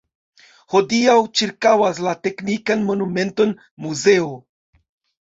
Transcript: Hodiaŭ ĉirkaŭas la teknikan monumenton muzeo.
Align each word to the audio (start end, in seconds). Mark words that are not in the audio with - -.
Hodiaŭ 0.73 1.17
ĉirkaŭas 1.41 2.01
la 2.07 2.15
teknikan 2.25 2.85
monumenton 2.91 3.57
muzeo. 3.87 4.37